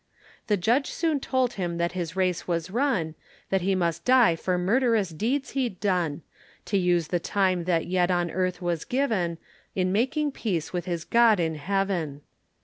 The 0.47 0.57
Judge 0.57 0.89
soon 0.89 1.19
told 1.19 1.53
him 1.53 1.77
that 1.77 1.91
his 1.91 2.15
race 2.15 2.47
was 2.47 2.71
run, 2.71 3.13
That 3.51 3.61
he 3.61 3.75
must 3.75 4.03
die 4.03 4.35
for 4.35 4.57
murderous 4.57 5.09
deeds 5.09 5.51
he'd 5.51 5.79
done, 5.79 6.23
To 6.65 6.77
use 6.79 7.09
the 7.09 7.19
time 7.19 7.65
that 7.65 7.85
yet 7.85 8.09
on 8.09 8.31
earth 8.31 8.63
was 8.63 8.83
given, 8.83 9.37
In 9.75 9.91
making 9.91 10.31
peace 10.31 10.73
with 10.73 10.85
his 10.85 11.05
God 11.05 11.39
in 11.39 11.53
heaven. 11.53 12.21